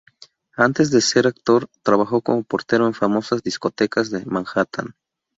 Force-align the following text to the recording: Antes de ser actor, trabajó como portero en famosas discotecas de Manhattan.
Antes 0.57 0.89
de 0.89 0.99
ser 0.99 1.27
actor, 1.27 1.67
trabajó 1.83 2.21
como 2.23 2.41
portero 2.41 2.87
en 2.87 2.95
famosas 2.95 3.43
discotecas 3.43 4.09
de 4.09 4.25
Manhattan. 4.25 4.95